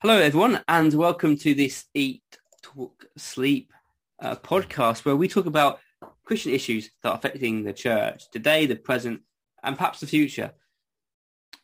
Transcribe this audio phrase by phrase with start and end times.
[0.00, 2.22] Hello, everyone, and welcome to this Eat,
[2.62, 3.72] Talk, Sleep
[4.20, 5.80] uh, podcast where we talk about
[6.24, 9.22] Christian issues that are affecting the church today, the present,
[9.64, 10.52] and perhaps the future.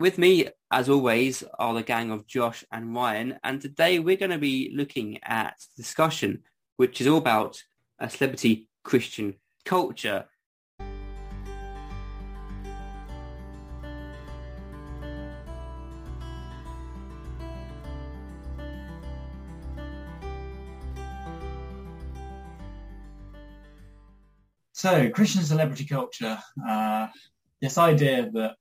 [0.01, 4.33] With me, as always, are the gang of Josh and Ryan, and today we're going
[4.33, 6.43] to be looking at discussion,
[6.77, 7.63] which is all about
[8.01, 10.25] a celebrity Christian culture.
[24.85, 26.39] So, Christian celebrity culture,
[26.69, 27.07] uh,
[27.63, 28.57] this idea that,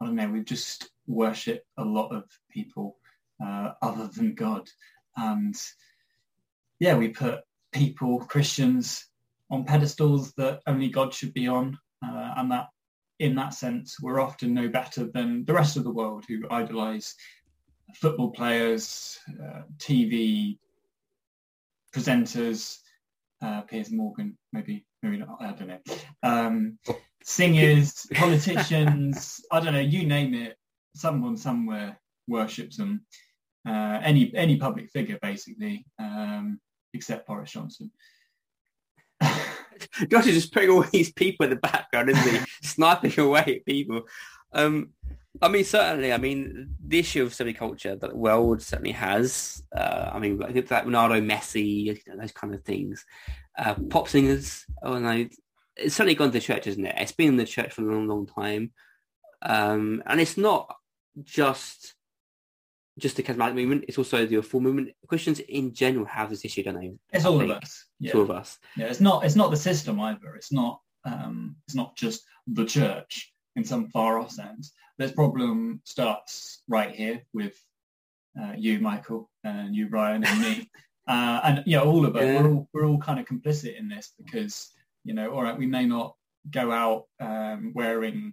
[0.00, 2.96] I don't know, we just worship a lot of people
[3.40, 4.68] uh, other than God.
[5.16, 5.54] And
[6.80, 9.06] yeah, we put people, Christians,
[9.52, 11.78] on pedestals that only God should be on.
[12.04, 12.66] Uh, and that,
[13.20, 17.14] in that sense, we're often no better than the rest of the world who idolize
[17.94, 20.58] football players, uh, TV
[21.94, 22.78] presenters,
[23.42, 25.80] uh, Piers Morgan, maybe maybe not, I don't know.
[26.22, 26.78] Um,
[27.24, 30.56] singers, politicians, I don't know, you name it,
[30.94, 33.04] someone somewhere worships them.
[33.66, 36.60] Uh, any any public figure, basically, um,
[36.94, 37.90] except Boris Johnson.
[40.08, 42.44] Josh is just putting all these people in the background, isn't he?
[42.62, 44.02] Sniping away at people.
[44.52, 44.90] Um,
[45.42, 46.12] I mean, certainly.
[46.12, 49.62] I mean, the issue of celebrity culture that the world certainly has.
[49.76, 53.04] Uh, I mean, like, like Ronaldo, Messi, you know, those kind of things.
[53.58, 54.64] Uh, pop singers.
[54.82, 55.26] Oh no,
[55.76, 56.94] it's certainly gone to church, isn't it?
[56.96, 58.72] It's been in the church for a long, long time,
[59.42, 60.74] um, and it's not
[61.24, 61.94] just
[62.98, 63.86] just the charismatic movement.
[63.88, 64.90] It's also the full movement.
[65.08, 66.92] Christians in general have this issue, don't they?
[67.12, 67.86] It's all of us.
[67.98, 68.08] Yeah.
[68.08, 68.58] It's all of us.
[68.76, 69.24] Yeah, it's not.
[69.24, 70.34] It's not the system either.
[70.36, 70.80] It's not.
[71.04, 74.72] Um, it's not just the church in some far off sense.
[74.98, 77.54] This problem starts right here with
[78.40, 80.70] uh, you, Michael, and you, Ryan, and me.
[81.08, 82.42] uh, and yeah, all of us, yeah.
[82.42, 84.70] we're all we're all kind of complicit in this because
[85.04, 86.14] you know, all right, we may not
[86.50, 88.32] go out um, wearing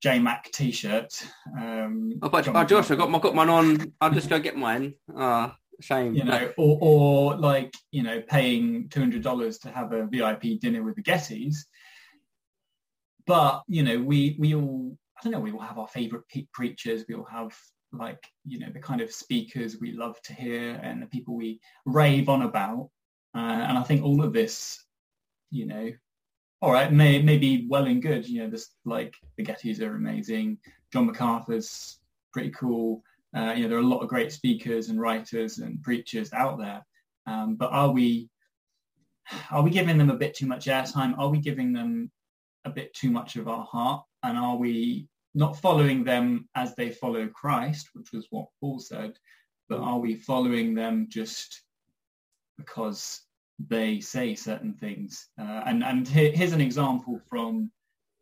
[0.00, 1.22] J Mac t-shirt.
[1.58, 3.92] Um, oh, but, oh, Josh, I got my got mine on.
[4.00, 4.94] I'll just go get mine.
[5.14, 6.14] Ah, oh, shame.
[6.14, 10.60] You know, or, or like you know, paying two hundred dollars to have a VIP
[10.60, 11.56] dinner with the Gettys.
[13.30, 15.38] But you know, we we all I don't know.
[15.38, 17.04] We all have our favorite pe- preachers.
[17.08, 17.56] We all have
[17.92, 21.60] like you know the kind of speakers we love to hear and the people we
[21.86, 22.90] rave on about.
[23.32, 24.84] Uh, and I think all of this,
[25.52, 25.92] you know,
[26.60, 28.28] all right, may maybe well and good.
[28.28, 30.58] You know, this like the Gettys are amazing.
[30.92, 32.00] John MacArthur's
[32.32, 33.00] pretty cool.
[33.32, 36.58] Uh, you know, there are a lot of great speakers and writers and preachers out
[36.58, 36.84] there.
[37.28, 38.28] Um, but are we
[39.52, 41.16] are we giving them a bit too much airtime?
[41.16, 42.10] Are we giving them
[42.64, 44.04] a bit too much of our heart?
[44.22, 49.16] And are we not following them as they follow Christ, which was what Paul said,
[49.68, 51.62] but are we following them just
[52.58, 53.22] because
[53.68, 55.28] they say certain things?
[55.40, 57.70] Uh, and and here, here's an example from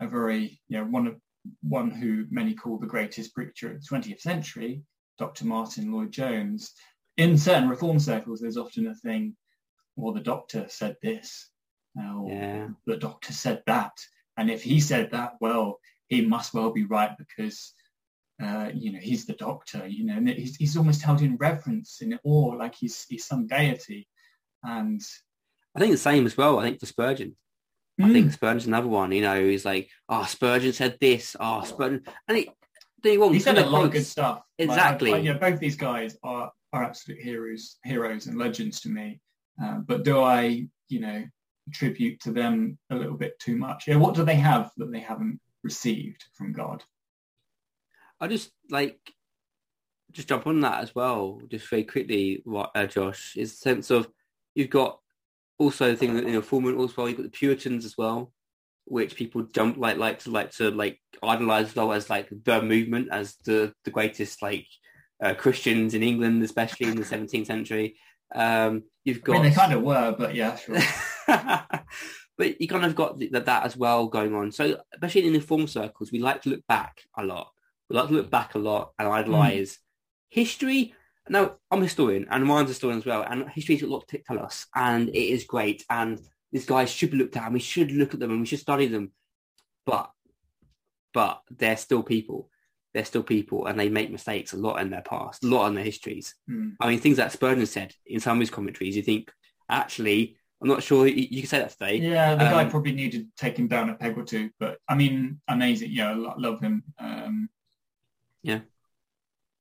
[0.01, 1.17] a very, you know, one of
[1.63, 4.83] one who many call the greatest preacher of the 20th century,
[5.19, 5.47] Dr.
[5.47, 6.73] Martyn Lloyd-Jones.
[7.17, 9.35] In certain reform circles, there's often a thing,
[9.97, 11.51] well, the doctor said this,
[11.99, 12.69] uh, yeah.
[12.87, 13.93] the doctor said that.
[14.39, 17.75] And if he said that, well, he must well be right because
[18.43, 19.87] uh, you know he's the doctor.
[19.87, 23.47] You know, and he's, he's almost held in reverence, in awe, like he's he's some
[23.47, 24.09] deity.
[24.63, 25.03] And
[25.77, 26.59] I think the same as well.
[26.59, 27.37] I think for Spurgeon.
[28.01, 28.05] Mm.
[28.05, 28.33] I think hmm.
[28.33, 29.11] Spurgeon's another one.
[29.11, 31.37] You know, he's like, oh, Spurgeon said this.
[31.39, 32.51] Oh, Spurgeon, and he,
[33.03, 34.43] he, he said a lot of good stuff.
[34.57, 35.11] Exactly.
[35.11, 39.21] Like, I, yeah, both these guys are are absolute heroes, heroes and legends to me.
[39.63, 41.25] Uh, but do I, you know,
[41.69, 43.87] attribute to them a little bit too much.
[43.87, 46.83] Yeah, what do they have that they haven't received from God?
[48.21, 48.99] I just like
[50.13, 53.91] just jump on that as well, just very quickly, what uh, Josh is the sense
[53.91, 54.09] of
[54.55, 54.99] you've got
[55.59, 57.09] also the thing that you know Foreman as well.
[57.09, 58.33] You've got the Puritans as well,
[58.85, 62.63] which people jump like like to like to like idolize as well as like the
[62.63, 64.67] movement as the the greatest like
[65.23, 67.97] uh, Christians in England, especially in the 17th century.
[68.35, 69.37] Um, you've got.
[69.37, 70.79] I mean, they kind of were, but yeah, sure.
[72.39, 74.53] but you kind of got that, that as well going on.
[74.53, 77.51] So especially in inform circles, we like to look back a lot.
[77.91, 79.79] We like to look back a lot and idolize mm.
[80.31, 80.95] history.
[81.29, 83.23] Now, I'm a historian and mine's a historian as well.
[83.23, 85.85] And history has a lot to tell us and it is great.
[85.91, 86.21] And
[86.53, 88.61] these guys should be looked at and we should look at them and we should
[88.61, 89.13] study them.
[89.85, 90.11] But,
[91.13, 92.51] but they're still people.
[92.95, 95.75] They're still people and they make mistakes a lot in their past, a lot in
[95.75, 96.35] their histories.
[96.49, 96.77] Mm.
[96.81, 99.33] I mean, things that Spurgeon said in some of his commentaries, you think,
[99.69, 101.97] actually, I'm not sure you, you can say that today.
[101.99, 104.79] Yeah, the um, guy probably needed to take him down a peg or two, but
[104.89, 105.91] I mean, amazing.
[105.93, 106.83] Yeah, I love him.
[106.99, 107.49] Um,
[108.43, 108.61] yeah,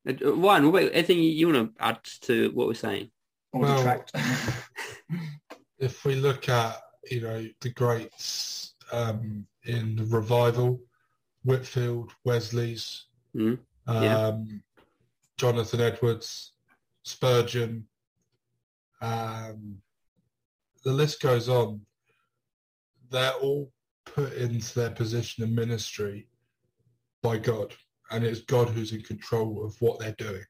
[0.08, 3.12] Uh, Ryan, what about anything you want to add to what we're saying?
[3.54, 4.12] Well- detract.
[5.80, 6.78] if we look at
[7.10, 10.80] you know the greats um, in the revival,
[11.44, 13.06] Whitefield, Wesley's,
[13.36, 14.38] Mm, um, yeah.
[15.38, 16.54] Jonathan Edwards,
[17.04, 17.88] Spurgeon,
[19.02, 19.78] um,
[20.88, 21.82] the list goes on.
[23.12, 23.74] They're all
[24.06, 26.30] put into their position in ministry
[27.22, 27.76] by God,
[28.10, 30.46] and it's God who's in control of what they're doing.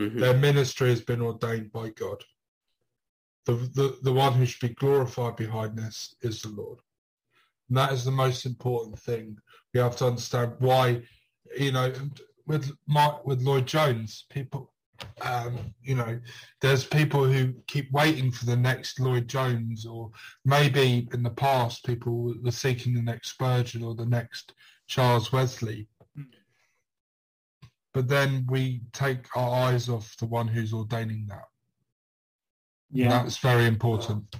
[0.00, 0.18] mhm.
[0.18, 2.24] Their ministry has been ordained by God.
[3.44, 6.78] The, the, the one who should be glorified behind this is the Lord.
[7.68, 9.36] And that is the most important thing.
[9.74, 11.02] We have to understand why,
[11.58, 11.92] you know,
[12.46, 14.71] with Mark, with Lloyd Jones, people,
[15.22, 16.20] um, you know,
[16.60, 20.10] there's people who keep waiting for the next Lloyd Jones, or
[20.44, 24.54] maybe in the past people were seeking the next Spurgeon or the next
[24.86, 25.88] Charles Wesley.
[26.16, 26.22] Hmm.
[27.94, 31.44] But then we take our eyes off the one who's ordaining that.
[32.90, 33.08] yeah.
[33.08, 34.36] That's very important.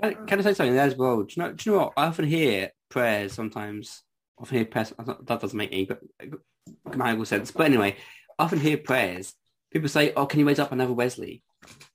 [0.00, 1.22] Can can I say something there as well?
[1.22, 1.52] Do you know?
[1.52, 1.92] Do you know what?
[1.96, 4.02] I often hear prayers sometimes.
[4.38, 4.92] I often hear prayers.
[4.98, 6.36] That doesn't make any uh,
[6.84, 7.50] grammatical sense.
[7.50, 7.96] But anyway,
[8.38, 9.34] I often hear prayers.
[9.74, 11.42] People say, "Oh, can you raise up another Wesley?"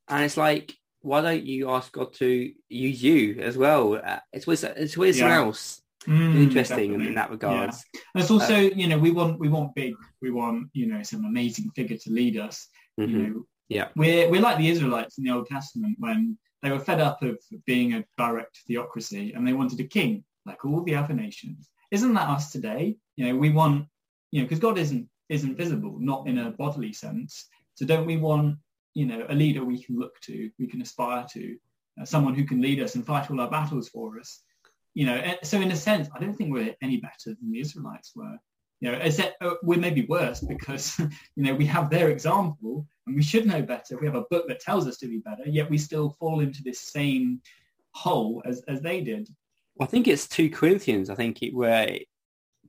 [0.10, 3.96] And it's like, why don't you ask God to use you as well?
[4.04, 5.22] Uh, it's always it's always Yeah.
[5.24, 7.08] someone else Mm, interesting definitely.
[7.08, 7.70] in that regard.
[8.14, 11.24] And It's also, you know, we want we want big, we want, you know, some
[11.26, 12.68] amazing figure to lead us.
[12.98, 13.18] You Mhm.
[13.34, 13.90] know, Yeah.
[13.96, 17.38] we're we're like the Israelites in the Old Testament when they were fed up of
[17.66, 21.70] being a direct theocracy and they wanted a king like all the other nations.
[21.92, 22.98] Isn't that us today?
[23.16, 23.88] You know, we want,
[24.32, 27.48] you know, because God isn't isn't visible, not in a bodily sense.
[27.80, 28.58] So don't we want,
[28.94, 31.56] you know, a leader we can look to, we can aspire to,
[32.02, 34.44] uh, someone who can lead us and fight all our battles for us?
[34.96, 38.12] You know, so in a sense, I don't think we're any better than the Israelites
[38.14, 38.38] were.
[38.82, 41.00] You know, except uh, we're maybe worse because
[41.38, 43.98] you know we have their example and we should know better.
[43.98, 46.62] We have a book that tells us to be better, yet we still fall into
[46.64, 47.42] this same
[47.92, 49.30] hole as as they did.
[49.80, 51.10] I think it's two Corinthians.
[51.10, 52.00] I think it where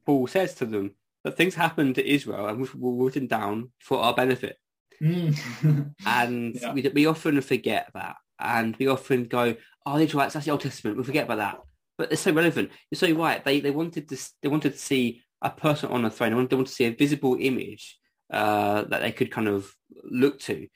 [0.06, 4.14] Paul says to them that things happened to Israel and were written down for our
[4.14, 4.56] benefit.
[5.02, 5.94] Mm.
[6.06, 6.72] And Yeah.
[6.72, 8.16] we, we often forget that.
[8.38, 9.54] And we often go,
[9.86, 10.96] oh, the Israelites, that's the Old Testament.
[10.96, 11.60] We forget about that.
[11.98, 12.70] But it's so relevant.
[12.90, 13.44] You're so right.
[13.44, 16.30] They, they wanted to, they wanted to see a person on a throne.
[16.30, 17.98] They wanted, they wanted to see a visible image
[18.32, 19.70] uh, that they could kind of
[20.04, 20.66] look to.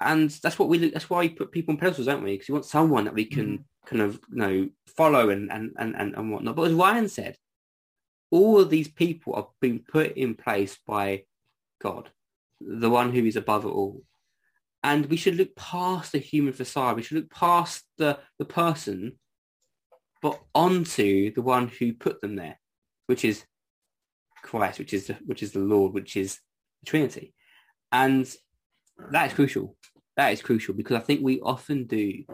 [0.00, 2.32] And that's what we, that's why we put people on pedestals, don't we?
[2.34, 5.96] Because we want someone that we can kind of, you know, follow and, and, and,
[5.96, 6.56] and, and whatnot.
[6.56, 7.36] But as Ryan said,
[8.30, 11.22] all of these people are being put in place by
[11.82, 12.10] God,
[12.60, 14.02] the one who is above it all.
[14.82, 16.96] And we should look past the human facade.
[16.96, 19.18] We should look past the, the person,
[20.22, 22.58] but onto the one who put them there,
[23.06, 23.44] which is
[24.42, 26.38] Christ, which is the, which is the Lord, which is
[26.80, 27.34] the Trinity.
[27.90, 28.32] And
[29.10, 29.76] that is crucial.
[30.16, 32.24] That is crucial because I think we often do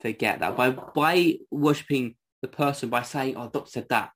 [0.00, 4.10] forget that by by worshipping the person by saying, "Oh, doctor said that."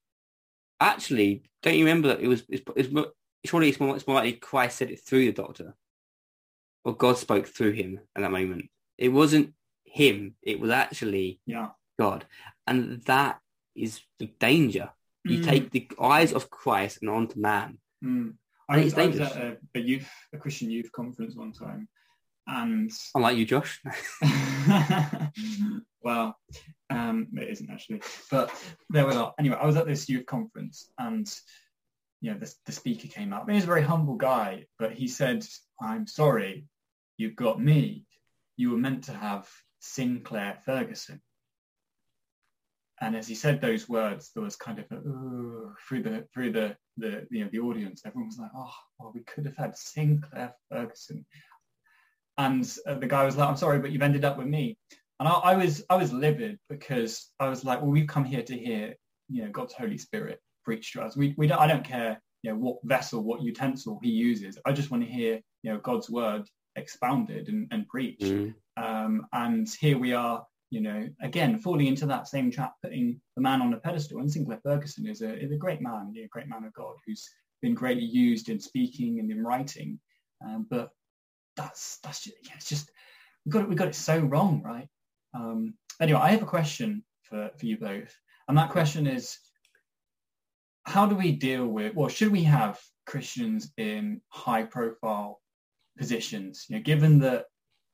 [0.81, 2.89] Actually, don't you remember that it was it's,
[3.45, 5.75] surely it's more, it's more likely Christ said it through the doctor,
[6.85, 8.71] or God spoke through him at that moment.
[8.99, 9.55] It wasn't
[9.85, 11.69] him; it was actually yeah.
[11.99, 12.27] God,
[12.67, 13.41] and that
[13.75, 14.91] is the danger.
[15.27, 15.45] You Mm.
[15.45, 17.79] take the eyes of Christ and onto man.
[18.05, 18.35] Mm.
[18.69, 19.37] I was, it's I was dangerous.
[19.37, 21.89] at a, a youth, a Christian youth conference one time,
[22.47, 23.81] and Unlike you, Josh.
[26.03, 26.37] well,
[26.91, 28.53] um, it isn't actually, but
[28.91, 29.35] there we are.
[29.39, 31.27] Anyway, I was at this youth conference, and
[32.25, 33.47] you know, the, the speaker came up.
[33.47, 35.45] He was a very humble guy, but he said,
[35.79, 36.65] "I'm sorry,
[37.19, 38.07] you've got me.
[38.57, 39.47] You were meant to have
[39.81, 41.21] Sinclair Ferguson."
[42.99, 45.03] And as he said those words, there was kind of a
[45.87, 48.01] through the through the the you know the audience.
[48.07, 51.27] Everyone was like, "Oh, well, we could have had Sinclair Ferguson."
[52.39, 54.79] And uh, the guy was like, "I'm sorry, but you've ended up with me."
[55.21, 58.43] And I, I was I was livid because I was like, "Well, we've come here
[58.45, 58.95] to hear
[59.29, 61.17] you know God's Holy Spirit preach to us.
[61.17, 64.59] We we don't, I don't care you know what vessel, what utensil He uses.
[64.65, 68.55] I just want to hear you know God's word expounded and, and preached." Mm.
[68.77, 73.43] Um, and here we are, you know, again falling into that same trap, putting the
[73.43, 74.21] man on a pedestal.
[74.21, 77.29] And Sinclair Ferguson is a is a great man, a great man of God who's
[77.63, 79.99] been greatly used in speaking and in writing.
[80.45, 80.91] Um, but
[81.57, 82.91] that's that's just, yeah, it's just
[83.47, 84.89] we got it we got it so wrong, right?
[85.35, 88.15] Um, anyway, I have a question for for you both,
[88.49, 89.39] and that question is,
[90.85, 91.95] how do we deal with?
[91.95, 95.41] Well, should we have Christians in high profile
[95.99, 96.67] positions?
[96.69, 97.47] You know, given that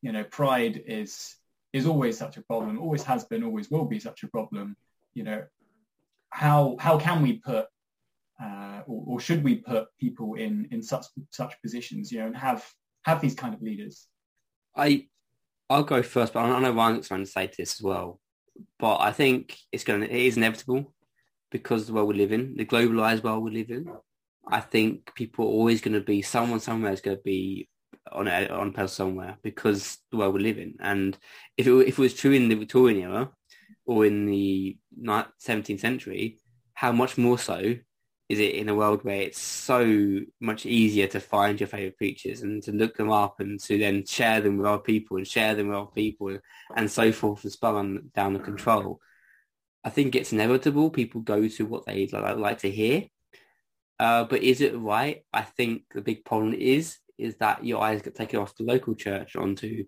[0.02, 1.36] you know pride is
[1.72, 4.76] is always such a problem, always has been, always will be such a problem.
[5.14, 5.44] You know,
[6.30, 7.66] how how can we put
[8.42, 12.36] uh, or, or, should we put people in in such such positions, you know, and
[12.36, 12.66] have
[13.04, 14.08] have these kind of leaders?
[14.74, 15.06] I
[15.68, 18.18] I'll go first, but I know Ryan's trying to say this as well.
[18.78, 20.92] But I think it's going to, it is inevitable
[21.50, 23.90] because the world we live in, the globalized world we live in.
[24.48, 27.68] I think people are always going to be someone somewhere is going to be
[28.12, 30.74] on a, on a somewhere because the world we live in.
[30.80, 31.16] And
[31.56, 33.30] if it, if it was true in the Victorian era
[33.86, 36.38] or in the 17th century,
[36.74, 37.76] how much more so
[38.30, 42.42] is it in a world where it's so much easier to find your favorite preachers
[42.42, 45.56] and to look them up and to then share them with other people and share
[45.56, 46.38] them with other people
[46.76, 49.00] and so forth and spun down the control.
[49.82, 50.90] I think it's inevitable.
[50.90, 53.04] People go to what they like to hear.
[53.98, 55.24] Uh, but is it right?
[55.32, 58.94] I think the big problem is is that your eyes get taken off the local
[58.94, 59.84] church onto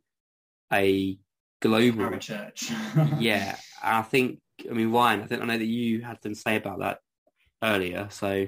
[0.71, 1.19] a
[1.63, 2.71] global church.
[3.19, 4.41] yeah, I think.
[4.71, 6.99] I mean, Ryan, I think I know that you had to say about that
[7.63, 8.07] earlier.
[8.11, 8.47] So,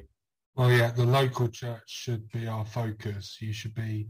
[0.55, 3.39] well, yeah, the local church should be our focus.
[3.41, 4.09] You should be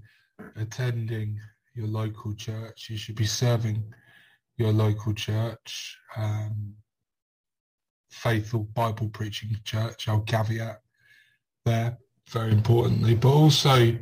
[0.56, 1.38] attending
[1.74, 2.88] your local church.
[2.90, 3.82] You should be serving
[4.56, 5.96] your local church.
[6.16, 6.74] Um,
[8.14, 10.08] faithful Bible preaching church.
[10.08, 10.80] I'll caveat
[11.64, 11.98] there
[12.30, 13.96] very importantly, but also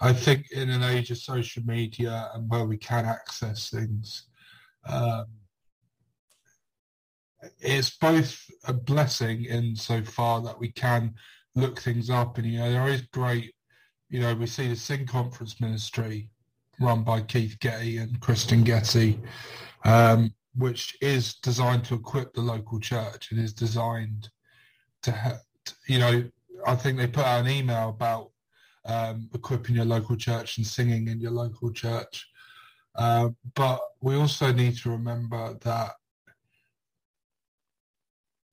[0.00, 4.24] I think in an age of social media and where we can access things,
[4.88, 5.26] um,
[7.58, 11.14] it's both a blessing in so far that we can
[11.54, 13.52] look things up and you know there is great
[14.08, 16.30] you know we see the sing conference ministry
[16.78, 19.18] run by keith getty and kristyn getty
[19.84, 24.28] um, which is designed to equip the local church and is designed
[25.02, 25.40] to
[25.86, 26.24] you know
[26.66, 28.30] i think they put out an email about
[28.86, 32.28] um, equipping your local church and singing in your local church
[32.96, 35.92] uh, but we also need to remember that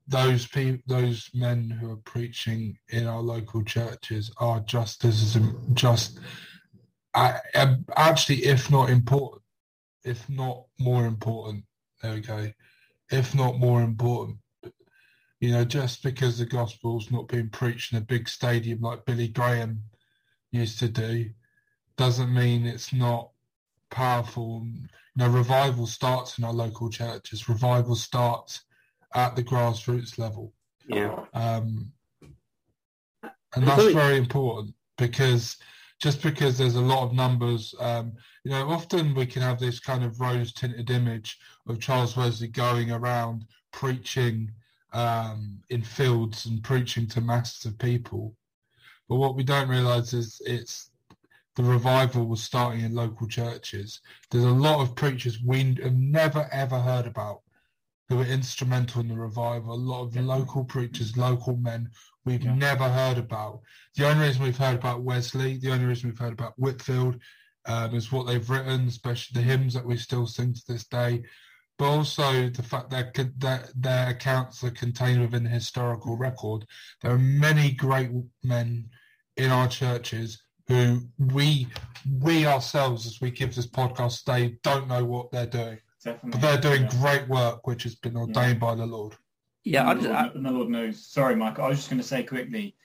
[0.07, 5.37] those people, those men who are preaching in our local churches are just as
[5.73, 6.19] just
[7.13, 9.41] actually, if not important,
[10.03, 11.63] if not more important.
[12.01, 12.51] There we go.
[13.11, 14.37] If not more important,
[15.39, 19.27] you know, just because the gospel's not being preached in a big stadium like Billy
[19.27, 19.83] Graham
[20.51, 21.29] used to do,
[21.95, 23.31] doesn't mean it's not
[23.89, 24.65] powerful.
[24.65, 27.49] You know, revival starts in our local churches.
[27.49, 28.61] Revival starts
[29.13, 30.53] at the grassroots level.
[30.87, 31.25] Yeah.
[31.33, 31.91] Um,
[33.55, 35.57] and that's very important because
[35.99, 38.13] just because there's a lot of numbers, um,
[38.47, 41.37] you know, often we can have this kind of rose tinted image
[41.67, 44.49] of Charles Wesley going around preaching
[44.93, 48.33] um, in fields and preaching to masses of people.
[49.09, 50.91] But what we don't realize is it's
[51.57, 53.99] the revival was starting in local churches.
[54.31, 57.41] There's a lot of preachers we have never ever heard about
[58.07, 59.73] who were instrumental in the revival.
[59.73, 61.89] A lot of local preachers, local men
[62.23, 62.55] we've yeah.
[62.55, 63.59] never heard about.
[63.97, 67.19] The only reason we've heard about Wesley, the only reason we've heard about Whitefield,
[67.67, 71.23] um, is what they've written, especially the hymns that we still sing to this day.
[71.77, 76.65] But also the fact that, that their accounts are contained within the historical record.
[77.01, 78.09] There are many great
[78.43, 78.89] men
[79.35, 81.67] in our churches who we
[82.19, 85.77] we ourselves, as we give this podcast today, don't know what they're doing.
[86.03, 86.31] Definitely.
[86.31, 86.99] But they're doing yeah.
[86.99, 88.67] great work, which has been ordained yeah.
[88.67, 89.15] by the Lord.
[89.63, 91.05] Yeah, and the, Lord, and the Lord knows.
[91.05, 91.59] Sorry, Mike.
[91.59, 92.75] I was just going to say quickly.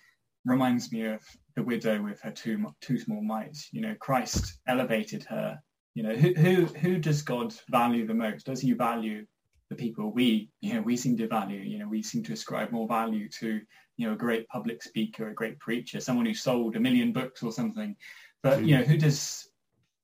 [0.45, 1.23] Reminds me of
[1.57, 3.69] the widow with her two two small mites.
[3.73, 5.61] You know, Christ elevated her.
[5.95, 8.47] You know, who who who does God value the most?
[8.47, 9.27] Does He value
[9.71, 11.61] the people we you know we seem to value?
[11.61, 13.61] You know, we seem to ascribe more value to
[13.97, 17.43] you know a great public speaker, a great preacher, someone who sold a million books
[17.43, 17.95] or something.
[18.43, 19.49] But you know, who does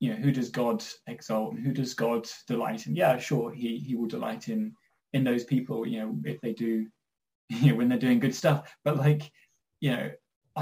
[0.01, 2.95] you know, who does God exalt and who does God delight in?
[2.95, 4.75] Yeah, sure, he he will delight in
[5.13, 6.87] in those people, you know, if they do,
[7.49, 8.75] you know, when they're doing good stuff.
[8.85, 9.31] But like,
[9.81, 10.11] you know,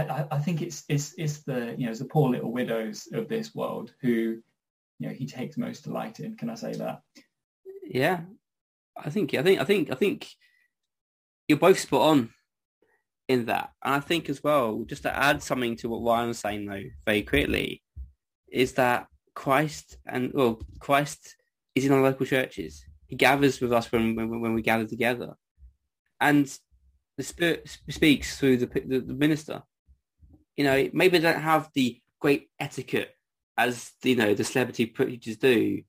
[0.04, 3.28] I, I think it's it's it's the you know it's the poor little widows of
[3.28, 4.38] this world who,
[4.98, 6.36] you know, he takes most delight in.
[6.36, 7.02] Can I say that?
[7.82, 8.20] Yeah,
[8.96, 10.28] I think I think I think I think
[11.48, 12.30] you're both spot on
[13.28, 16.38] in that, and I think as well, just to add something to what Ryan was
[16.38, 17.82] saying though, very quickly,
[18.52, 21.36] is that Christ and well, Christ
[21.74, 22.84] is in our local churches.
[23.06, 25.34] He gathers with us when when, when we gather together,
[26.20, 26.46] and
[27.16, 29.62] the Spirit speaks through the, the, the minister.
[30.56, 33.14] You know, maybe they don't have the great etiquette
[33.58, 35.82] as you know the celebrity preachers do,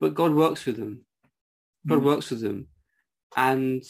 [0.00, 1.04] but God works with them.
[1.86, 2.04] God mm.
[2.04, 2.68] works with them,
[3.36, 3.82] and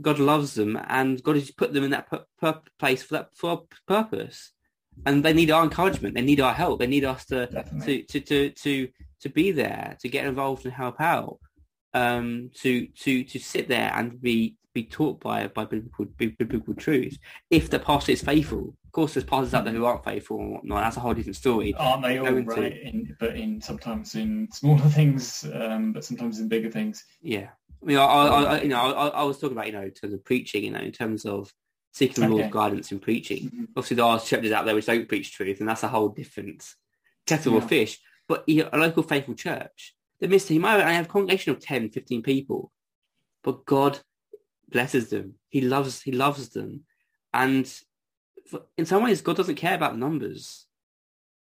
[0.00, 3.36] God loves them, and God has put them in that per- per- place for that
[3.36, 4.52] for purpose
[5.06, 6.14] and they need our encouragement.
[6.14, 6.78] They need our help.
[6.78, 7.46] They need us to
[7.84, 8.88] to, to to to
[9.20, 11.38] to be there, to get involved and help out,
[11.92, 17.16] um, to to to sit there and be be taught by by biblical, biblical truth
[17.48, 18.76] if the pastor is faithful.
[18.84, 20.82] Of course, there's pastors out there who aren't faithful and whatnot.
[20.82, 21.74] That's a whole different story.
[21.74, 22.80] Aren't they all right?
[22.82, 27.04] In, but in sometimes in smaller things, um, but sometimes in bigger things.
[27.22, 27.48] Yeah,
[27.82, 29.90] I mean, I, I, I you know, I, I was talking about you know in
[29.92, 31.52] terms of preaching, you know, in terms of
[31.92, 33.50] seeking the Lord's guidance in preaching.
[33.50, 33.68] Mhm.
[33.76, 36.64] Obviously, there are churches out there which don't preach truth, and that's a whole different
[37.26, 37.58] kettle Yeah.
[37.58, 38.00] of fish.
[38.28, 41.52] But you know, a local faithful church, the minister, he might only have a congregation
[41.52, 42.72] of 10, 15 people,
[43.42, 44.00] but God
[44.74, 45.34] blesses them.
[45.48, 46.82] He loves, he loves them,
[47.32, 47.66] and
[48.50, 50.66] for, in some ways, God doesn't care about numbers.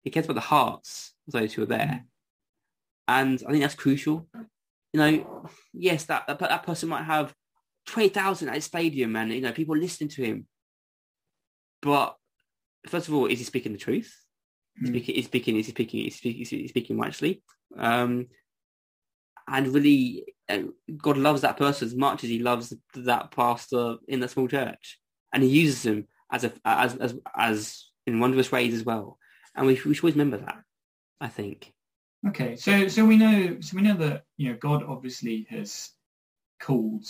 [0.04, 2.04] He cares about the hearts of those who are there,
[3.08, 4.28] and I think that's crucial.
[4.92, 7.34] You know, yes, that that, that person might have
[7.86, 10.46] twenty thousand at his stadium, and you know people listening to him.
[11.80, 12.16] But
[12.86, 14.14] first of all, is he speaking the truth?
[14.78, 14.92] He's Mm.
[14.92, 17.42] speaking, he's speaking, he's speaking, he's speaking, he's speaking rightly.
[17.76, 18.28] Um,
[19.48, 20.62] and really, uh,
[20.96, 24.98] God loves that person as much as he loves that pastor in that small church,
[25.32, 29.18] and he uses him as a as as as in wondrous ways as well.
[29.54, 30.62] And we, we should always remember that.
[31.20, 31.72] I think.
[32.28, 35.90] Okay, so so we know so we know that you know God obviously has
[36.60, 37.04] called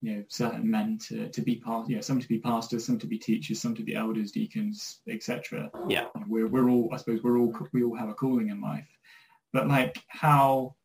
[0.00, 2.98] you know certain men to to be part you know some to be pastors, some
[2.98, 5.70] to be teachers, some to be elders, deacons, etc.
[5.88, 6.06] Yeah.
[6.26, 8.88] We're we're all I suppose we're all we all have a calling in life,
[9.52, 10.76] but like how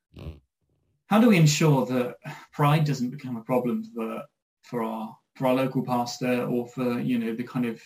[1.08, 2.16] how do we ensure that
[2.52, 4.24] pride doesn't become a problem for
[4.64, 7.82] for our for our local pastor or for you know the kind of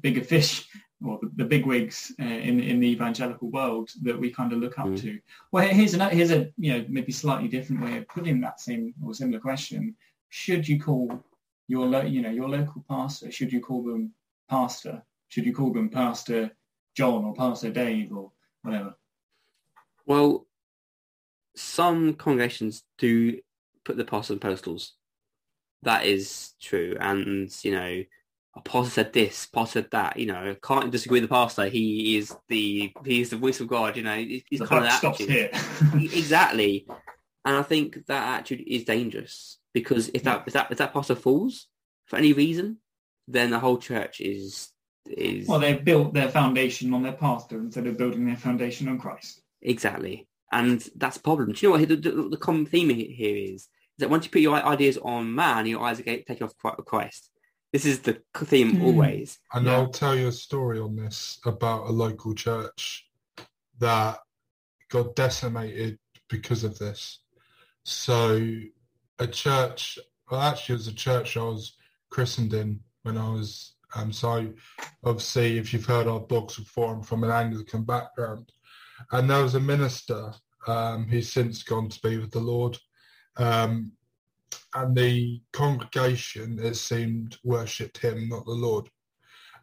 [0.00, 0.66] bigger fish
[1.04, 4.58] or the, the big wigs uh, in in the evangelical world that we kind of
[4.60, 5.00] look up Mm.
[5.02, 5.18] to.
[5.52, 8.94] Well, here's another here's a you know maybe slightly different way of putting that same
[9.04, 9.94] or similar question.
[10.30, 11.22] Should you call
[11.68, 13.30] your lo- you know your local pastor?
[13.30, 14.14] Should you call them
[14.48, 15.02] pastor?
[15.28, 16.50] Should you call them Pastor
[16.94, 18.30] John or Pastor Dave or
[18.62, 18.94] whatever?
[20.06, 20.46] Well,
[21.56, 23.38] some congregations do
[23.84, 24.94] put the pastor on postals.
[25.82, 28.04] That is true, and you know,
[28.54, 30.18] a pastor said this, pastor said that.
[30.18, 31.66] You know, can't disagree with the pastor.
[31.66, 33.96] He is the he is the voice of God.
[33.96, 35.50] You know, he's The kind of stops here.
[35.94, 36.86] exactly,
[37.44, 41.16] and I think that attitude is dangerous because if that if that if that pastor
[41.16, 41.66] falls
[42.06, 42.78] for any reason,
[43.26, 44.70] then the whole church is
[45.06, 48.98] is well, they've built their foundation on their pastor instead of building their foundation on
[48.98, 49.42] Christ.
[49.60, 50.28] Exactly.
[50.52, 51.52] And that's a problem.
[51.52, 53.62] Do you know what the, the, the common theme here is?
[53.62, 56.54] Is that once you put your ideas on man, your eyes are get- taken off
[56.62, 57.30] Chri- Christ.
[57.72, 58.84] This is the theme Hmm.
[58.84, 59.38] always.
[59.54, 59.72] And Yeah.
[59.76, 63.08] I'll tell you a story on this about a local church
[63.78, 64.18] that
[64.90, 67.20] got decimated because of this.
[67.84, 68.46] So
[69.18, 69.98] a church,
[70.30, 71.76] well actually it was a church I was
[72.10, 74.52] christened in when I was, um, so
[75.02, 78.52] obviously if you've heard our blogs before, I'm from an Anglican background.
[79.10, 80.32] And there was a minister
[80.66, 82.78] um, who's since gone to be with the Lord.
[83.36, 83.92] Um,
[84.74, 88.88] and the congregation, it seemed, worshipped him, not the Lord.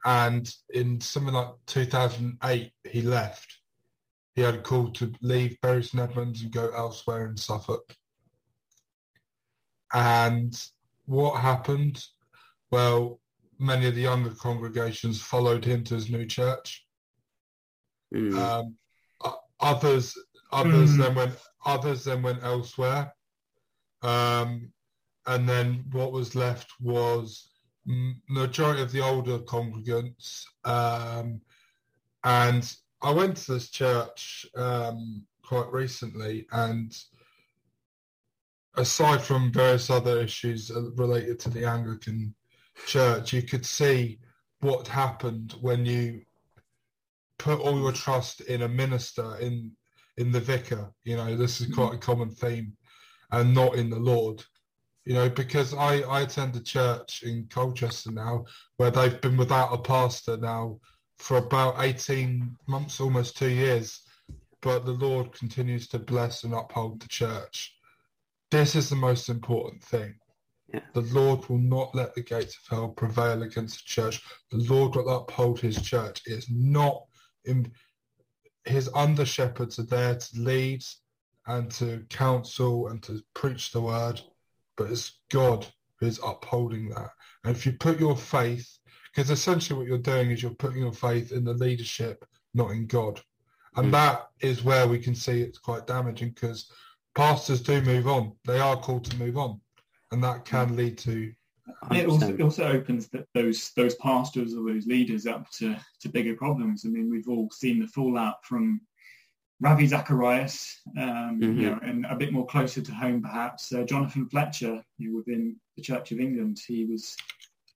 [0.05, 3.59] And in something like 2008, he left.
[4.35, 7.95] He had a call to leave Bury St Edmunds and go elsewhere in Suffolk.
[9.93, 10.55] And
[11.05, 12.03] what happened?
[12.71, 13.19] Well,
[13.57, 16.85] many of the younger congregations followed him to his new church.
[18.13, 18.37] Mm.
[18.37, 18.75] Um,
[19.59, 20.17] others,
[20.51, 20.97] others Mm.
[20.97, 23.13] then went, others then went elsewhere.
[24.01, 24.71] Um,
[25.25, 27.49] and then what was left was
[27.85, 30.43] majority of the older congregants.
[30.63, 31.41] Um,
[32.23, 36.95] and I went to this church um, quite recently, and
[38.75, 42.33] aside from various other issues uh, related to the Anglican
[42.85, 44.19] Church, you could see
[44.61, 46.21] what happened when you
[47.39, 49.71] put all your um, trust in a minister, in
[50.17, 50.91] in the vicar.
[51.03, 51.81] You know, this is mm-hmm.
[51.81, 52.73] quite a common theme,
[53.31, 54.43] and not in the Lord.
[55.05, 58.45] You know, because I, I attend a church in Colchester now
[58.77, 60.79] where they've been without a pastor now
[61.17, 64.01] for about 18 months, almost two years,
[64.61, 67.75] but the Lord continues to bless and uphold the church.
[68.51, 70.15] This is the most important thing.
[70.73, 70.81] Yeah.
[70.93, 74.21] The Lord will not let the gates of hell prevail against the church.
[74.51, 76.21] The Lord will uphold his church.
[76.25, 77.05] It's not
[77.45, 77.71] in
[78.65, 80.83] his under shepherds are there to lead
[81.47, 84.21] and to counsel and to preach the word,
[84.77, 85.65] but it's God
[85.99, 87.09] who is upholding that.
[87.43, 88.77] And if you put your faith,
[89.11, 92.85] because essentially what you're doing is you're putting your faith in the leadership, not in
[92.85, 93.21] God.
[93.75, 93.91] And Mm.
[93.91, 96.71] that is where we can see it's quite damaging because
[97.15, 98.33] pastors do move on.
[98.45, 99.61] They are called to move on.
[100.11, 101.33] And that can lead to
[101.91, 106.09] It also, it also opens th those those pastors or those leaders up to, to
[106.09, 106.85] bigger problems.
[106.85, 108.81] I mean, we've all seen the fallout from
[109.61, 111.55] Ravi Zacharias, um, Mhm.
[111.57, 115.17] you know, and a bit more closer to home, perhaps uh, Jonathan Fletcher, you know,
[115.17, 116.57] within the Church of England.
[116.65, 117.15] He was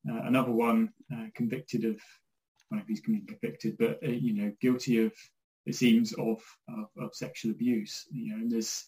[0.10, 2.00] uh, another one uh, convicted of, I
[2.70, 5.14] don't know if he's been convicted, but uh, you know, guilty of
[5.66, 8.06] it seems of, of of sexual abuse.
[8.12, 8.86] You know, and there's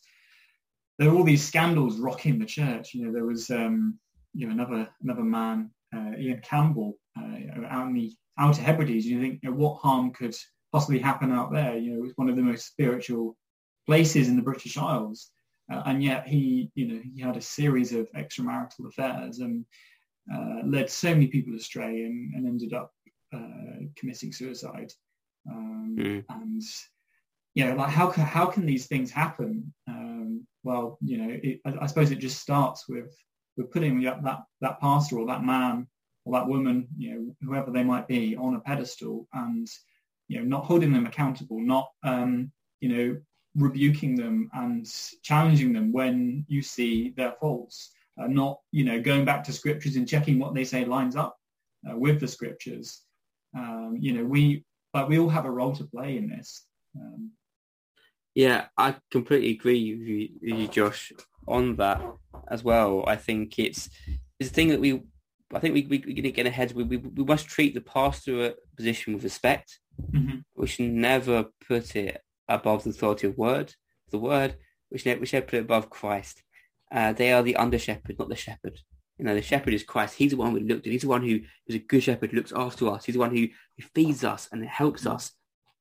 [0.97, 2.93] there are all these scandals rocking the church.
[2.93, 3.99] You know, there was um,
[4.35, 9.05] you know another another man, uh, Ian Campbell, uh, out in the Outer Hebrides.
[9.05, 10.35] You think, you know, what harm could
[10.71, 11.77] possibly happen out there?
[11.77, 13.37] You know, it's one of the most spiritual
[13.85, 15.31] places in the British Isles,
[15.71, 19.65] uh, and yet he, you know, he had a series of extramarital affairs and
[20.33, 22.91] uh, led so many people astray and, and ended up
[23.33, 24.91] uh, committing suicide.
[25.49, 26.25] Um, Mm.
[26.29, 26.61] And
[27.53, 29.73] you know, like how can how can these things happen?
[29.87, 33.15] Um, well, you know, it, I, I suppose it just starts with
[33.57, 35.87] with putting that, that that pastor or that man
[36.25, 39.67] or that woman, you know, whoever they might be, on a pedestal and
[40.27, 43.17] you know, not holding them accountable, not um, you know,
[43.55, 44.85] rebuking them and
[45.21, 49.95] challenging them when you see their faults, uh, not you know, going back to scriptures
[49.95, 51.37] and checking what they say lines up
[51.89, 53.01] uh, with the scriptures.
[53.55, 56.65] Um, you know, we but we all have a role to play in this.
[56.95, 57.31] Um,
[58.33, 61.13] Yeah, I completely agree with you, with you, Josh,
[61.47, 62.01] on that
[62.49, 63.03] as well.
[63.07, 63.89] I think it's
[64.39, 65.01] it's a thing that we,
[65.53, 66.73] I think we we, we get get ahead.
[66.73, 69.79] We, we we must treat the pastor position with respect.
[70.11, 70.43] mhm.
[70.55, 73.73] We should never put it above the authority of word,
[74.11, 74.55] the word.
[74.91, 76.43] We should we should put it above Christ.
[76.91, 78.79] Uh, they are the under shepherd, not the shepherd.
[79.17, 80.15] You know, the shepherd is Christ.
[80.15, 80.91] He's the one we looked at.
[80.91, 83.05] He's the one who is a good shepherd, looks after us.
[83.05, 85.31] He's the one who, who feeds us and helps us.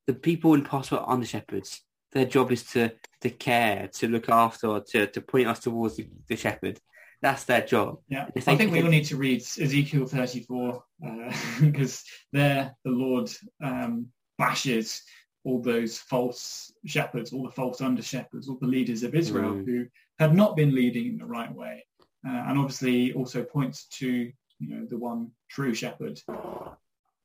[0.07, 1.83] The people in pastoral are under shepherds.
[2.15, 6.09] Their job is to to care, to look after, to to point us towards the,
[6.29, 6.81] the shepherd.
[7.21, 8.01] That's their job.
[8.09, 10.85] Yeah, I think we all need to read Ezekiel 34
[11.61, 13.31] because there the Lord
[13.63, 15.03] um, bashes
[15.45, 19.65] all those false shepherds, all the false under shepherds, all the leaders of Israel Mm.
[19.67, 19.87] who
[20.19, 21.85] have not been leading in the right way,
[22.27, 26.21] uh, and obviously also points to you know the one true shepherd.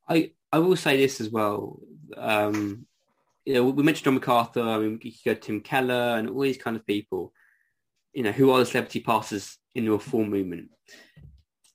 [0.08, 1.80] I I will say this as well.
[2.18, 2.88] Um,
[3.50, 4.62] you know, we mentioned John MacArthur.
[4.62, 7.34] I mean, you could go Tim Keller and all these kind of people.
[8.14, 10.70] You know, who are the celebrity pastors in the reform movement?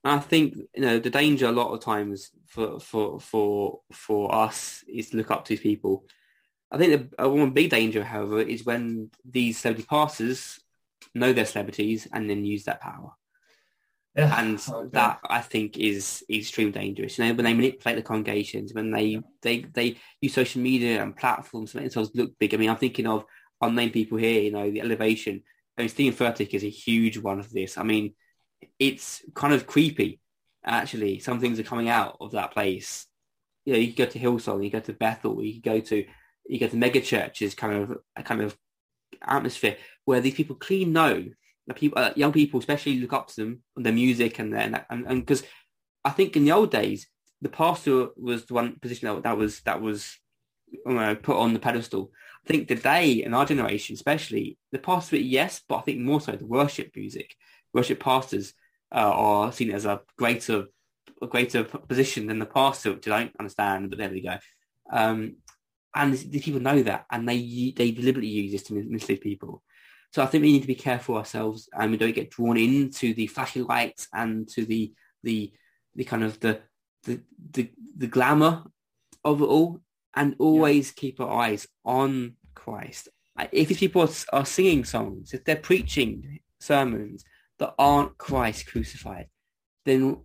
[0.04, 4.32] And I think you know the danger a lot of times for for for for
[4.32, 6.06] us is to look up to these people.
[6.70, 10.60] I think the one big danger, however, is when these celebrity pastors
[11.12, 13.14] know they're celebrities and then use that power
[14.16, 14.90] Yeah, and oh, okay.
[14.92, 17.18] that I think is extremely dangerous.
[17.18, 21.16] You know, when they manipulate the congregations, when they they they use social media and
[21.16, 22.55] platforms to make themselves look big.
[22.55, 23.24] I mean, I'm thinking of
[23.61, 24.40] unnamed people here.
[24.40, 25.42] You know, the elevation.
[25.77, 27.77] I mean, Steven Furtick is a huge one of this.
[27.77, 28.14] I mean,
[28.79, 30.20] it's kind of creepy.
[30.64, 33.07] Actually, some things are coming out of that place.
[33.64, 36.05] You know, you go to Hillsong, you go to Bethel, you go to
[36.46, 38.57] you go to mega churches, kind of a kind of
[39.27, 41.24] atmosphere where these people clearly know
[41.72, 45.20] people, uh, young people especially look up to them and their music and their and
[45.20, 45.42] because
[46.05, 47.07] I think in the old days
[47.40, 50.18] the pastor was the one position that, was that was
[50.85, 52.11] know, put on the pedestal.
[52.44, 56.33] I think today in our generation, especially the pastor, yes, but I think more so
[56.33, 57.35] the worship music,
[57.72, 58.53] worship pastors
[58.94, 60.66] uh, are seen as a greater
[61.22, 64.37] a greater position than the pastor, which I don't understand, but there we go.
[64.90, 65.37] Um,
[65.94, 69.62] and these people know that, and they they deliberately use this to mislead people.
[70.14, 73.14] So I think we need to be careful ourselves, and we don't get drawn into
[73.14, 74.92] the flashy lights and to the
[75.24, 75.53] the
[75.96, 76.61] the kind of the
[77.03, 78.62] the the, the glamour
[79.24, 79.81] of it all,
[80.14, 83.09] and always keep our eyes on Christ.
[83.50, 87.24] If these people are, singing songs, if they're preaching sermons
[87.59, 89.27] that aren't Christ crucified,
[89.85, 90.18] then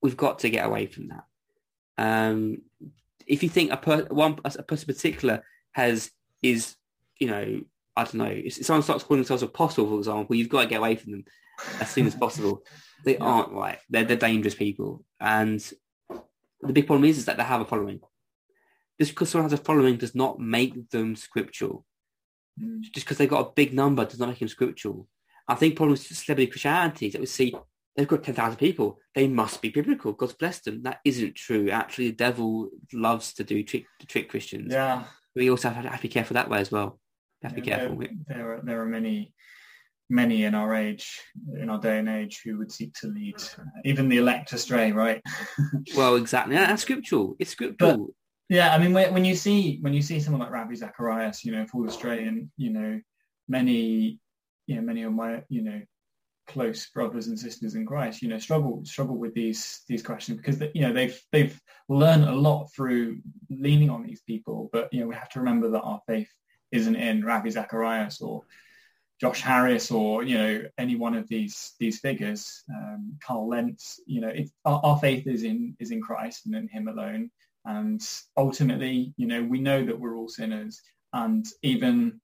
[0.00, 1.24] we've got to get away from that.
[1.98, 2.58] Um,
[3.26, 6.76] if you think a per, one a person in particular has is
[7.18, 7.62] you know
[7.96, 10.78] I don't know if someone starts calling themselves apostle for example you've got to get
[10.78, 11.24] away from them
[11.80, 12.62] as soon as possible
[13.04, 15.60] they aren't right they're, they're dangerous people and
[16.60, 18.00] the big problem is, is that they have a following
[19.00, 21.84] just because someone has a following does not make them scriptural
[22.60, 22.82] Mm.
[22.82, 25.08] just because they've got a big number does not make them scriptural
[25.48, 27.54] I think problems with celebrity Christianity is that we see
[27.96, 28.98] they've got 10,000 people.
[29.14, 30.12] They must be biblical.
[30.12, 30.82] God's blessed them.
[30.82, 31.70] That isn't true.
[31.70, 34.72] Actually, the devil loves to do trick, to trick Christians.
[34.72, 36.98] Yeah, We also have to, have to be careful that way as well.
[37.48, 37.96] To be careful.
[37.96, 39.32] There, there are there are many
[40.12, 41.20] many in our age,
[41.58, 44.92] in our day and age, who would seek to lead uh, even the elect astray,
[44.92, 45.22] right?
[45.96, 46.54] Well, exactly.
[46.54, 47.34] That's scriptural.
[47.38, 48.14] It's scriptural.
[48.48, 51.52] Yeah, I mean, when, when you see when you see someone like Ravi Zacharias, you
[51.52, 53.00] know, fall astray, and you know,
[53.48, 54.20] many,
[54.66, 55.80] you know, many of my, you know,
[56.46, 60.60] close brothers and sisters in Christ, you know, struggle struggle with these these questions because
[60.74, 65.06] you know they've they've learned a lot through leaning on these people, but you know,
[65.06, 66.28] we have to remember that our faith
[66.72, 68.44] isn't in Ravi Zacharias or
[69.20, 74.00] Josh Harris or you know any one of these these figures, um, Carl Lentz.
[74.04, 77.30] You know, it, our, our, faith is in is in Christ and in Him alone.
[77.64, 78.02] And
[78.36, 80.82] ultimately, you know, we know that we're all sinners,
[81.12, 82.20] and even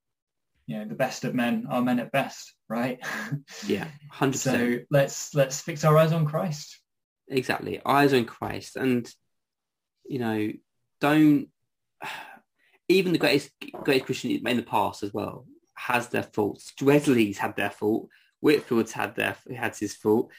[0.67, 2.99] you know the best of men are men at best, right?
[3.67, 4.81] Yeah, hundred percent.
[4.81, 6.81] so let's let's fix our eyes on Christ.
[7.29, 9.09] Exactly, eyes on Christ, and
[10.05, 10.51] you know,
[11.01, 11.49] don't
[12.89, 13.51] even the greatest
[13.83, 16.73] greatest Christian in the past as well has their faults.
[16.81, 18.09] Wesley's had their fault.
[18.41, 20.31] Whitefield's had their had his fault.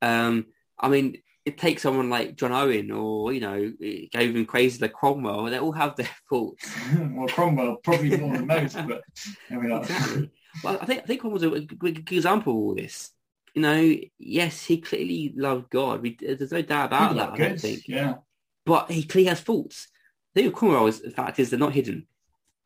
[0.00, 0.46] Um,
[0.78, 5.44] I mean, it takes someone like John Owen or you know, even crazy like Cromwell.
[5.44, 6.70] They all have their faults.
[7.10, 9.02] well, Cromwell probably more than most, but
[9.50, 10.30] exactly.
[10.64, 13.10] Well, I think I think Cromwell's a good example of all this.
[13.54, 16.02] You know, yes, he clearly loved God.
[16.02, 17.32] We, there's no doubt about that.
[17.32, 17.88] I don't think.
[17.88, 18.16] Yeah.
[18.64, 19.88] But he clearly has faults.
[20.34, 22.06] The with is the fact is they're not hidden.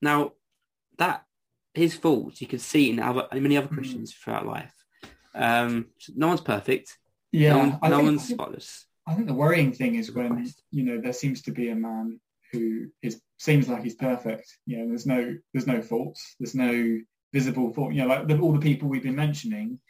[0.01, 0.33] Now,
[0.99, 1.25] that
[1.75, 3.77] his faults you can see in other in many other hmm.
[3.77, 4.17] Christians mm.
[4.17, 4.75] throughout life.
[5.35, 6.99] Um, no one's perfect.
[7.31, 8.87] Yeah, no, one, no think, one's spotless.
[9.07, 12.21] I think the worrying thing is when you know there seems to be a man
[12.53, 14.47] who is seems like he's perfect.
[14.67, 16.37] You know, there's no there's no faults.
[16.39, 16.99] There's no
[17.33, 17.93] visible fault.
[17.93, 19.81] You know, like the, all the people we've been mentioning.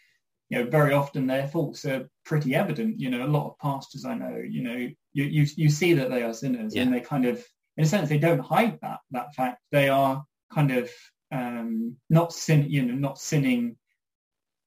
[0.48, 3.00] You know, very often their faults are pretty evident.
[3.00, 4.36] You know, a lot of pastors I know.
[4.36, 4.76] You know,
[5.12, 6.82] you you, you see that they are sinners, yeah.
[6.82, 7.42] and they kind of,
[7.76, 9.60] in a sense, they don't hide that that fact.
[9.70, 10.90] They are kind of
[11.30, 13.76] um, not sin, you know, not sinning,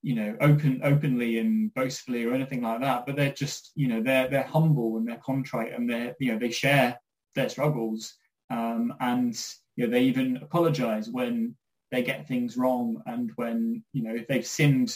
[0.02, 3.06] you know, open openly and boastfully or anything like that.
[3.06, 6.40] But they're just, you know, they're they're humble and they're contrite and they're, you know,
[6.40, 7.00] they share
[7.36, 8.16] their struggles
[8.50, 9.38] um, and
[9.76, 11.56] you know they even apologize when
[11.92, 14.96] they get things wrong and when you know if they've sinned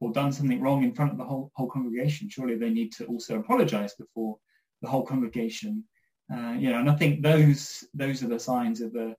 [0.00, 3.04] or done something wrong in front of the whole whole congregation, surely they need to
[3.06, 4.36] also apologize before
[4.82, 5.84] the whole congregation.
[6.32, 9.14] Uh, you know, and I think those those are the signs of a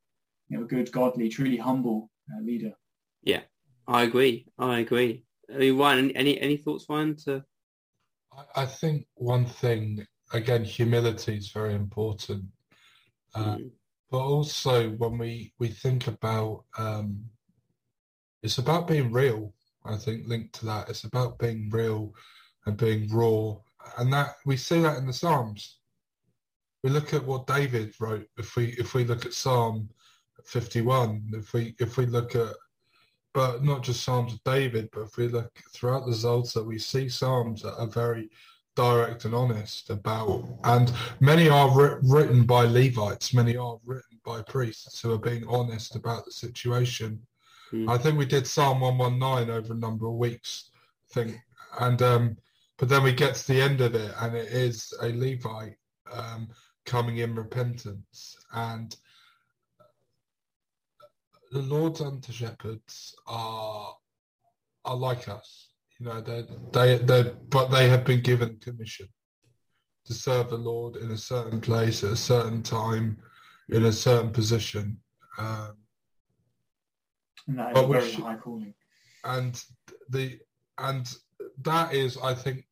[0.50, 2.74] you know, a good, godly, truly humble uh, leader.
[3.24, 3.41] Yeah,
[3.88, 4.48] I agree.
[4.58, 5.24] I agree.
[5.54, 7.15] I mean, Ryan, any any thoughts, Ryan?
[7.26, 7.44] To
[8.56, 12.46] I think one thing again, humility is very important,
[13.34, 13.72] uh, mm.
[14.10, 17.26] but also when we we think about um,
[18.44, 19.54] it's about being real.
[19.86, 22.13] I think linked to that, it's about being real
[22.65, 23.56] and being raw,
[24.00, 25.78] and that we see that in the Psalms.
[26.86, 28.28] We look at what David wrote.
[28.38, 29.89] If we if we look at Psalm
[30.43, 31.32] 51.
[31.34, 32.54] If we if we look at,
[33.34, 37.10] but not just Psalms of David, but if we look throughout the Psalter, we see
[37.10, 38.30] Psalms that are very
[38.76, 45.02] direct and honest about, and many are written by Levites, many are written by priests
[45.02, 47.19] who are being honest about the situation.
[47.74, 47.89] Mm.
[47.89, 50.69] I think we did Psalm 119 over a number of weeks,
[51.10, 51.41] I think,
[51.80, 52.38] and um,
[52.78, 55.78] but then we get to the end of it, and it is a Levite
[56.12, 56.50] um,
[56.86, 58.95] coming in repentance, and
[61.52, 63.95] the Lord's under shepherds are
[64.84, 65.69] are like us.
[66.00, 69.08] You know, they they they but they have been given commission
[70.06, 73.17] to serve the Lord in a certain place at a certain time
[73.69, 74.98] in a certain position.
[75.38, 75.78] Um,
[77.48, 78.74] and that is a very high calling.
[79.24, 79.63] And
[80.10, 80.39] the
[80.78, 81.12] and
[81.62, 82.65] that is, I think,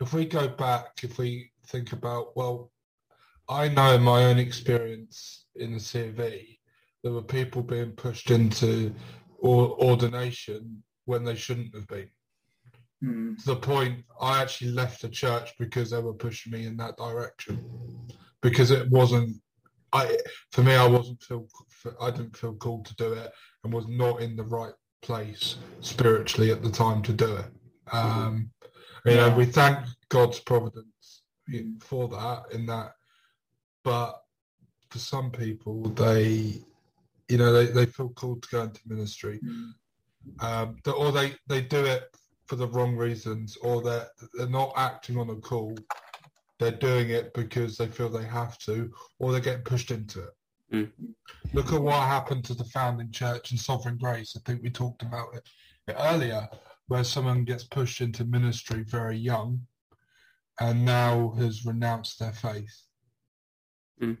[0.00, 2.70] if we go back, if we think about, well,
[3.48, 6.56] I know my own experience in the CV
[7.06, 8.92] there were people being pushed into
[9.40, 12.10] ordination when they shouldn't have been.
[13.04, 13.38] Mm.
[13.38, 16.96] To the point, I actually left the church because they were pushing me in that
[16.96, 17.64] direction.
[18.42, 19.36] Because it wasn't,
[19.92, 20.18] I
[20.50, 21.46] for me, I wasn't feel,
[22.00, 23.30] I didn't feel called to do it,
[23.62, 27.46] and was not in the right place spiritually at the time to do it.
[27.92, 28.50] Um,
[29.04, 29.78] you know, we thank
[30.08, 31.22] God's providence
[31.82, 32.46] for that.
[32.52, 32.94] In that,
[33.86, 34.20] but
[34.90, 36.60] for some people, they
[37.28, 39.72] you know, they, they feel called to go into ministry, mm.
[40.44, 42.04] um, or they, they do it
[42.46, 45.76] for the wrong reasons, or they're they're not acting on a call.
[46.58, 50.34] They're doing it because they feel they have to, or they're getting pushed into it.
[50.72, 50.90] Mm.
[51.52, 54.36] Look at what happened to the founding church and Sovereign Grace.
[54.36, 55.48] I think we talked about it
[55.98, 56.48] earlier,
[56.88, 59.60] where someone gets pushed into ministry very young,
[60.60, 62.85] and now has renounced their faith.
[64.02, 64.16] Mm.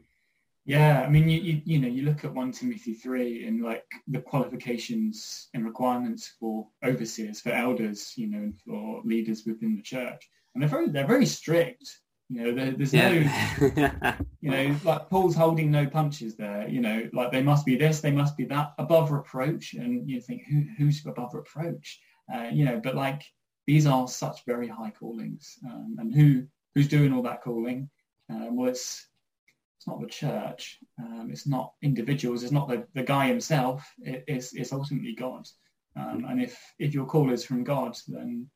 [0.66, 3.84] Yeah, I mean, you, you, you know, you look at one Timothy three and like
[4.08, 9.82] the qualifications and requirements for overseers, for elders, you know, and for leaders within the
[9.82, 12.00] church, and they're very they're very strict.
[12.28, 13.12] You know, there, there's yeah.
[13.12, 16.68] no, you know, like Paul's holding no punches there.
[16.68, 20.20] You know, like they must be this, they must be that, above reproach, and you
[20.20, 22.00] think who who's above reproach?
[22.34, 23.22] Uh, you know, but like
[23.68, 27.88] these are such very high callings, um, and who who's doing all that calling?
[28.28, 29.06] Uh, well, it's
[29.86, 33.88] it's not the church, um, it's not individuals, it's not the, the guy himself.
[34.00, 35.46] It, it's it's ultimately God.
[35.96, 38.48] Um, and if if your call is from God, then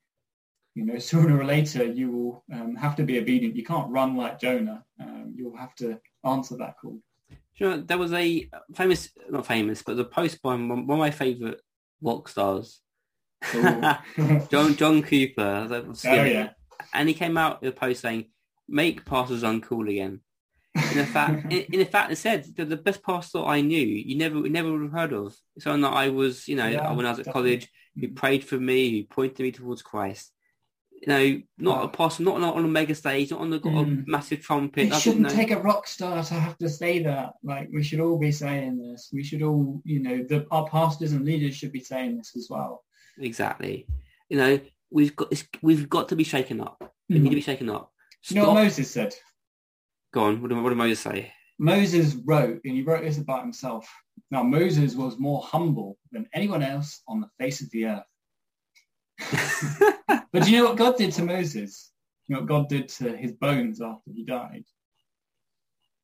[0.74, 3.56] you know sooner or later you will um, have to be obedient.
[3.56, 4.84] You can't run like Jonah.
[5.00, 6.98] Um, you'll have to answer that call.
[7.56, 11.10] You know, there was a famous, not famous, but the post by one of my
[11.10, 11.58] favourite
[12.02, 12.80] rock stars,
[13.52, 15.68] John John Cooper.
[15.70, 16.50] oh yeah,
[16.92, 18.26] and he came out with a post saying,
[18.68, 20.22] "Make pastors uncool again."
[20.74, 24.16] In the fact, in, in fact, it said that the best pastor I knew, you
[24.16, 25.34] never, never would have heard of.
[25.58, 27.50] Someone that I was, you know, Yeah, when I was at definitely.
[27.58, 30.32] college, who prayed for me, who pointed me towards Christ.
[30.92, 34.04] You know, not a pastor, not, not on a mega stage, not on the Mm.
[34.06, 34.82] a massive trumpet.
[34.82, 35.28] It nothing, shouldn't no.
[35.30, 37.32] take a rock star to have to say that.
[37.42, 39.08] Like we should all be saying this.
[39.12, 42.48] We should all, you know, the, our pastors and leaders should be saying this as
[42.50, 42.84] well.
[43.18, 43.86] Exactly.
[44.28, 46.92] You know, we've got it's, we've got to be shaken up.
[47.08, 47.92] We need to be shaken up.
[48.28, 49.14] You know what Stop- Moses said?
[50.12, 50.40] Go on.
[50.42, 51.32] What did, what did Moses say?
[51.58, 53.88] Moses wrote, and he wrote this about himself.
[54.30, 58.04] Now Moses was more humble than anyone else on the face of the earth.
[60.32, 61.90] But do you know what God did to Moses?
[62.26, 64.64] You know what God did to his bones after he died?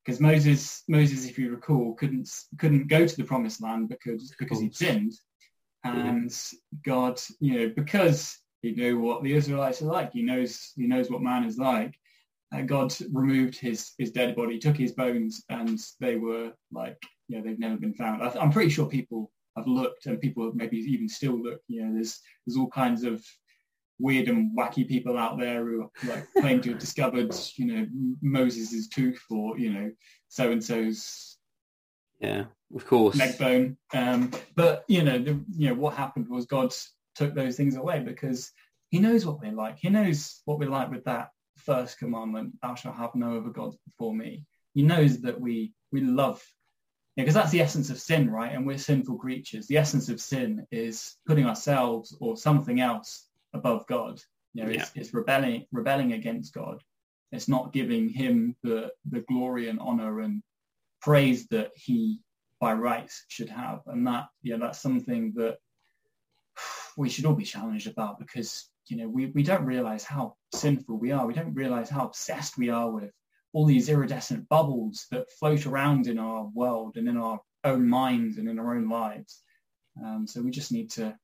[0.05, 4.61] Because Moses, Moses, if you recall, couldn't couldn't go to the promised land because because
[4.61, 5.13] he'd sinned,
[5.85, 6.33] and
[6.85, 11.11] God, you know, because he knew what the Israelites are like, he knows he knows
[11.11, 11.95] what man is like.
[12.55, 16.97] Uh, God removed his his dead body, took his bones, and they were like,
[17.29, 18.23] you know, they've never been found.
[18.23, 21.61] I, I'm pretty sure people have looked, and people have maybe even still look.
[21.69, 23.25] You know, there's there's all kinds of
[23.99, 27.87] weird and wacky people out there who like claim to have discovered, you know,
[28.23, 29.91] Moses's tooth or you know,
[30.29, 31.39] so and so's
[32.21, 33.17] Yeah, of course.
[33.17, 33.77] leg bone.
[33.93, 36.75] Um, but you know, the, you know what happened was God
[37.15, 38.53] took those things away because
[38.91, 39.79] He knows what we're like.
[39.79, 43.77] He knows what we're like with that first commandment: "Thou shalt have no other gods
[43.85, 46.43] before me." He knows that we we love.
[47.17, 48.53] Because that's the essence of sin, right?
[48.53, 49.67] And we're sinful creatures.
[49.67, 54.21] The essence of sin is putting ourselves or something else above God.
[54.53, 56.83] You know, it's, it's rebelling rebelling against God.
[57.33, 60.43] It's not giving him the the glory and honor and
[61.01, 62.21] praise that he
[62.61, 63.81] by rights should have.
[63.87, 65.59] And that yeah, that's something that
[66.97, 70.99] we should all be challenged about because you know we, we don't realize how sinful
[70.99, 71.27] we are.
[71.27, 73.11] We don't realize how obsessed we are with
[73.53, 78.39] all these iridescent bubbles that float around in our world and in our own minds
[78.39, 79.43] and in our own lives.
[80.03, 81.17] Um, so we just need to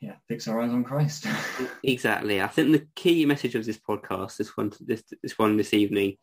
[0.00, 1.26] yeah, fix our eyes on Christ.
[1.82, 2.40] Exactly.
[2.40, 6.16] I think the key message of this podcast, this one, this this one this evening,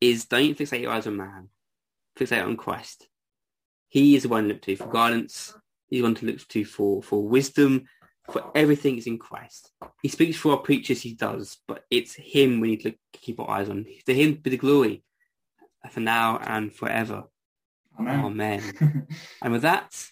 [0.00, 1.48] is don't fixate your eyes on man.
[2.18, 3.08] Fixate on Christ.
[3.88, 5.54] He is the one looked to for guidance.
[5.90, 7.86] He's one to look to for for wisdom.
[8.30, 9.72] For everything is in Christ.
[10.02, 11.02] He speaks for our preachers.
[11.02, 13.84] He does, but it's Him we need to keep our eyes on.
[14.06, 15.02] To Him be the glory,
[15.90, 17.24] for now and forever.
[17.98, 18.24] Amen.
[18.24, 19.06] Amen.
[19.42, 20.06] And with that,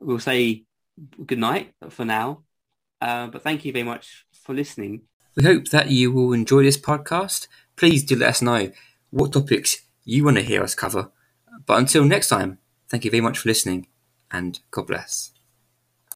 [0.00, 0.64] we'll say
[1.26, 2.44] good night for now.
[3.00, 5.02] Uh, but thank you very much for listening.
[5.36, 7.48] We hope that you will enjoy this podcast.
[7.74, 8.70] Please do let us know
[9.10, 11.10] what topics you want to hear us cover.
[11.66, 13.88] But until next time, thank you very much for listening
[14.34, 15.33] and God bless.